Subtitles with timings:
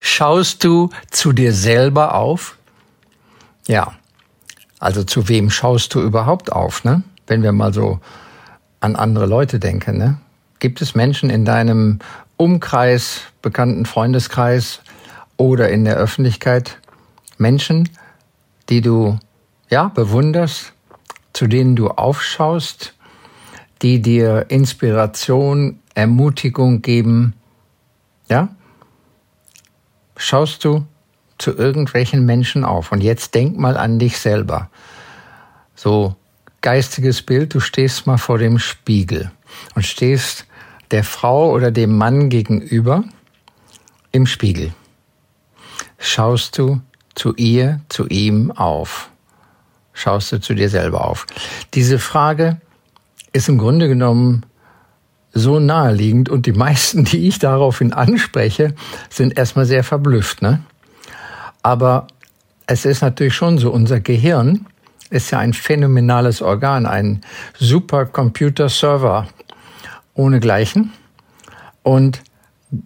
[0.00, 2.56] Schaust du zu dir selber auf?
[3.66, 3.94] Ja.
[4.78, 7.02] Also zu wem schaust du überhaupt auf, ne?
[7.26, 8.00] Wenn wir mal so
[8.80, 10.18] an andere Leute denken, ne?
[10.60, 11.98] Gibt es Menschen in deinem
[12.36, 14.80] Umkreis, bekannten Freundeskreis
[15.36, 16.78] oder in der Öffentlichkeit,
[17.36, 17.88] Menschen,
[18.68, 19.18] die du
[19.68, 20.72] ja bewunderst,
[21.32, 22.94] zu denen du aufschaust,
[23.82, 27.34] die dir Inspiration, Ermutigung geben,
[28.28, 28.48] ja?
[30.18, 30.86] Schaust du
[31.38, 32.92] zu irgendwelchen Menschen auf.
[32.92, 34.68] Und jetzt denk mal an dich selber.
[35.74, 36.16] So
[36.60, 39.30] geistiges Bild, du stehst mal vor dem Spiegel
[39.74, 40.44] und stehst
[40.90, 43.04] der Frau oder dem Mann gegenüber
[44.12, 44.74] im Spiegel.
[45.98, 46.80] Schaust du
[47.14, 49.10] zu ihr, zu ihm auf?
[49.92, 51.26] Schaust du zu dir selber auf?
[51.74, 52.60] Diese Frage
[53.32, 54.44] ist im Grunde genommen
[55.32, 58.74] so naheliegend und die meisten, die ich daraufhin anspreche,
[59.10, 60.42] sind erstmal sehr verblüfft.
[60.42, 60.62] Ne?
[61.62, 62.06] Aber
[62.66, 64.66] es ist natürlich schon so, unser Gehirn
[65.10, 67.22] ist ja ein phänomenales Organ, ein
[67.58, 69.26] Supercomputer-Server
[70.14, 70.92] ohnegleichen.
[71.82, 72.22] Und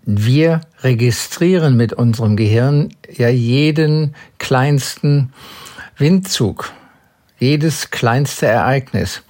[0.05, 5.33] wir registrieren mit unserem Gehirn ja jeden kleinsten
[5.97, 6.73] Windzug,
[7.39, 9.23] jedes kleinste Ereignis.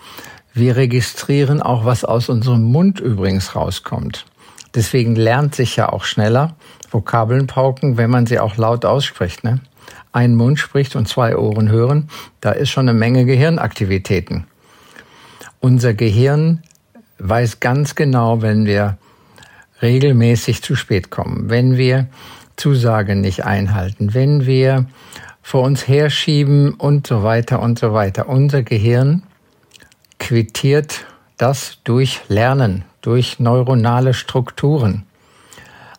[0.55, 4.27] Wir registrieren auch, was aus unserem Mund übrigens rauskommt.
[4.75, 6.57] Deswegen lernt sich ja auch schneller
[6.91, 9.45] Vokabeln pauken, wenn man sie auch laut ausspricht.
[9.45, 9.61] Ne?
[10.13, 12.09] Ein Mund spricht und zwei Ohren hören,
[12.41, 14.47] da ist schon eine Menge Gehirnaktivitäten.
[15.61, 16.63] Unser Gehirn
[17.19, 18.99] weiß ganz genau, wenn wir
[19.81, 22.09] regelmäßig zu spät kommen, wenn wir
[22.57, 24.87] Zusagen nicht einhalten, wenn wir
[25.43, 28.29] vor uns herschieben und so weiter und so weiter.
[28.29, 29.23] Unser Gehirn
[30.23, 31.05] quittiert
[31.37, 35.05] das durch Lernen, durch neuronale Strukturen.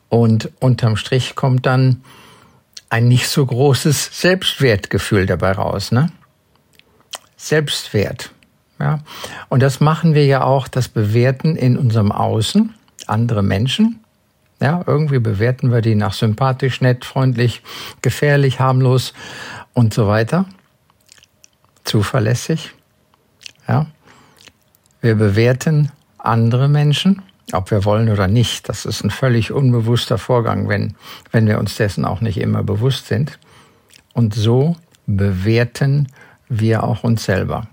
[0.08, 2.04] Und unterm Strich kommt dann
[2.90, 5.92] ein nicht so großes Selbstwertgefühl dabei raus.
[5.92, 6.10] Ne?
[7.36, 8.32] Selbstwert.
[8.80, 9.00] Ja?
[9.50, 12.74] Und das machen wir ja auch, das Bewerten in unserem Außen,
[13.06, 14.00] andere Menschen.
[14.62, 17.62] Ja, irgendwie bewerten wir die nach sympathisch, nett, freundlich,
[18.02, 19.14] gefährlich, harmlos
[19.74, 20.46] und so weiter.
[21.84, 22.72] Zuverlässig.
[23.68, 23.88] Ja.
[25.04, 28.70] Wir bewerten andere Menschen, ob wir wollen oder nicht.
[28.70, 30.96] Das ist ein völlig unbewusster Vorgang, wenn,
[31.30, 33.38] wenn wir uns dessen auch nicht immer bewusst sind.
[34.14, 36.08] Und so bewerten
[36.48, 37.68] wir auch uns selber.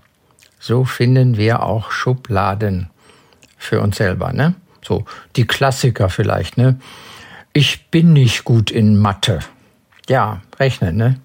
[0.59, 2.89] So finden wir auch Schubladen
[3.57, 4.55] für uns selber, ne?
[4.85, 5.05] So,
[5.37, 6.81] die Klassiker vielleicht, ne?
[7.53, 9.39] Ich bin nicht gut in Mathe.
[10.09, 11.17] Ja, rechnen, ne?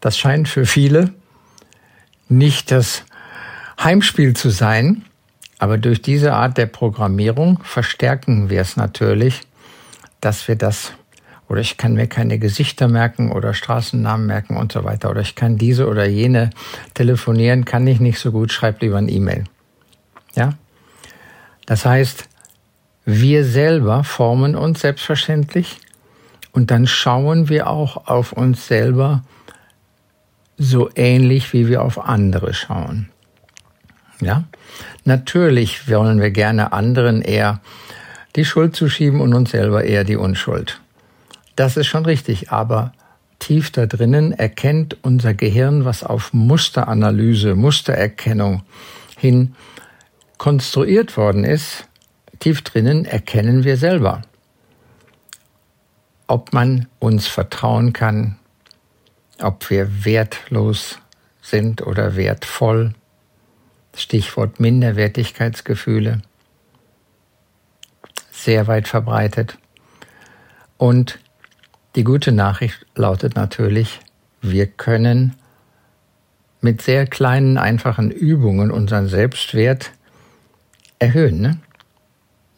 [0.00, 1.14] Das scheint für viele
[2.28, 3.04] nicht das
[3.82, 5.02] Heimspiel zu sein,
[5.64, 9.40] aber durch diese Art der Programmierung verstärken wir es natürlich,
[10.20, 10.92] dass wir das,
[11.48, 15.36] oder ich kann mir keine Gesichter merken oder Straßennamen merken und so weiter, oder ich
[15.36, 16.50] kann diese oder jene
[16.92, 19.44] telefonieren, kann ich nicht so gut, schreib lieber ein E-Mail.
[20.34, 20.52] Ja?
[21.64, 22.28] Das heißt,
[23.06, 25.78] wir selber formen uns selbstverständlich
[26.52, 29.24] und dann schauen wir auch auf uns selber
[30.58, 33.08] so ähnlich, wie wir auf andere schauen.
[34.24, 34.44] Ja?
[35.04, 37.60] Natürlich wollen wir gerne anderen eher
[38.36, 40.80] die Schuld zuschieben und uns selber eher die Unschuld.
[41.56, 42.92] Das ist schon richtig, aber
[43.38, 48.62] tief da drinnen erkennt unser Gehirn, was auf Musteranalyse, Mustererkennung
[49.16, 49.54] hin
[50.38, 51.86] konstruiert worden ist.
[52.40, 54.22] Tief drinnen erkennen wir selber,
[56.26, 58.36] ob man uns vertrauen kann,
[59.40, 60.98] ob wir wertlos
[61.40, 62.94] sind oder wertvoll
[63.96, 66.22] Stichwort Minderwertigkeitsgefühle,
[68.32, 69.56] sehr weit verbreitet.
[70.76, 71.18] Und
[71.96, 74.00] die gute Nachricht lautet natürlich,
[74.42, 75.34] wir können
[76.60, 79.92] mit sehr kleinen, einfachen Übungen unseren Selbstwert
[80.98, 81.40] erhöhen.
[81.40, 81.58] Ne?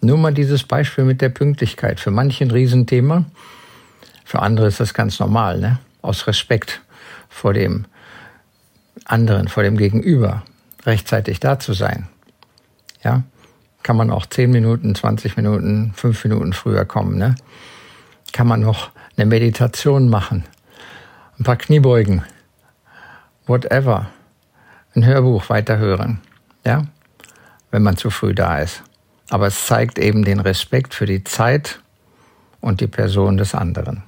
[0.01, 2.01] Nur mal dieses Beispiel mit der Pünktlichkeit.
[2.01, 3.25] Für manche ein Riesenthema,
[4.25, 5.79] für andere ist das ganz normal, ne?
[6.03, 6.81] aus Respekt
[7.29, 7.85] vor dem
[9.05, 10.43] anderen, vor dem Gegenüber
[10.87, 12.09] rechtzeitig da zu sein.
[13.03, 13.23] Ja,
[13.83, 17.19] kann man auch 10 Minuten, 20 Minuten, 5 Minuten früher kommen.
[17.19, 17.35] Ne?
[18.33, 20.45] Kann man noch eine Meditation machen
[21.39, 22.23] ein paar Kniebeugen,
[23.47, 24.09] whatever,
[24.95, 26.21] ein Hörbuch weiterhören,
[26.65, 26.87] ja,
[27.71, 28.83] wenn man zu früh da ist.
[29.29, 31.81] Aber es zeigt eben den Respekt für die Zeit
[32.61, 34.03] und die Person des anderen.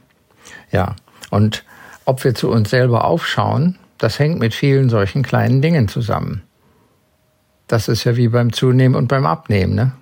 [0.71, 0.97] Ja,
[1.31, 1.65] und
[2.05, 6.43] ob wir zu uns selber aufschauen, das hängt mit vielen solchen kleinen Dingen zusammen.
[7.69, 9.75] Das ist ja wie beim Zunehmen und beim Abnehmen.
[9.75, 9.93] Ne?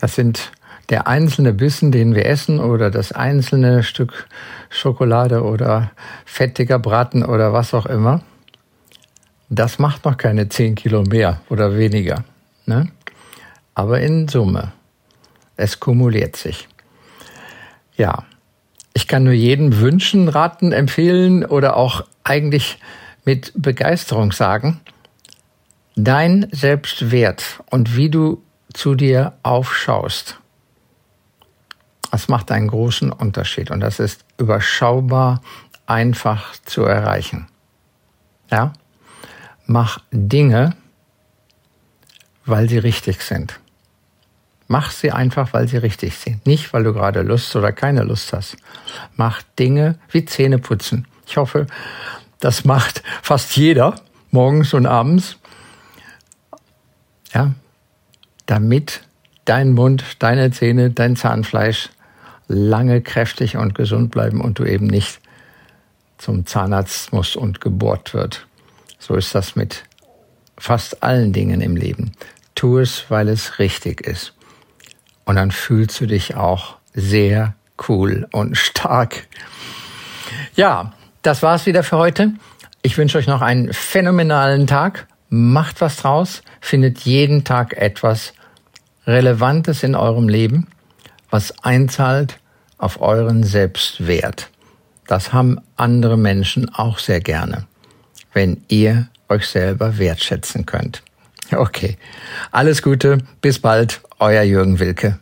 [0.00, 0.52] Das sind
[0.88, 4.26] der einzelne Bissen, den wir essen oder das einzelne Stück
[4.70, 5.90] Schokolade oder
[6.24, 8.22] fettiger Braten oder was auch immer.
[9.50, 12.24] Das macht noch keine 10 Kilo mehr oder weniger.
[12.66, 12.90] Ne?
[13.74, 14.72] Aber in Summe,
[15.56, 16.68] es kumuliert sich.
[17.96, 18.24] Ja,
[18.94, 22.78] ich kann nur jedem wünschen, raten, empfehlen oder auch eigentlich
[23.24, 24.80] mit Begeisterung sagen,
[25.98, 28.42] dein Selbstwert und wie du
[28.72, 30.38] zu dir aufschaust,
[32.10, 35.42] das macht einen großen Unterschied und das ist überschaubar
[35.86, 37.48] einfach zu erreichen.
[38.50, 38.72] Ja?
[39.66, 40.74] Mach Dinge,
[42.46, 43.60] weil sie richtig sind.
[44.68, 46.46] Mach sie einfach, weil sie richtig sind.
[46.46, 48.56] Nicht, weil du gerade Lust oder keine Lust hast.
[49.16, 51.06] Mach Dinge wie Zähne putzen.
[51.26, 51.66] Ich hoffe,
[52.40, 53.96] das macht fast jeder
[54.30, 55.38] morgens und abends.
[57.32, 57.52] Ja,
[58.46, 59.02] damit
[59.44, 61.90] dein Mund, deine Zähne, dein Zahnfleisch
[62.48, 65.20] lange kräftig und gesund bleiben und du eben nicht
[66.16, 68.46] zum Zahnarzt musst und gebohrt wird.
[68.98, 69.84] So ist das mit
[70.58, 72.12] fast allen Dingen im Leben.
[72.54, 74.34] Tu es, weil es richtig ist.
[75.24, 77.54] Und dann fühlst du dich auch sehr
[77.88, 79.28] cool und stark.
[80.56, 82.32] Ja, das war's wieder für heute.
[82.82, 85.06] Ich wünsche euch noch einen phänomenalen Tag.
[85.28, 86.42] Macht was draus.
[86.60, 88.32] Findet jeden Tag etwas
[89.06, 90.66] Relevantes in eurem Leben,
[91.30, 92.38] was einzahlt
[92.76, 94.50] auf euren Selbstwert.
[95.06, 97.66] Das haben andere Menschen auch sehr gerne,
[98.32, 101.02] wenn ihr euch selber wertschätzen könnt.
[101.50, 101.96] Okay,
[102.50, 105.18] alles Gute, bis bald, euer Jürgen Wilke.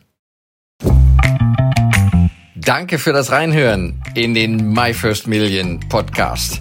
[2.57, 6.61] Danke für das Reinhören in den My First Million Podcast.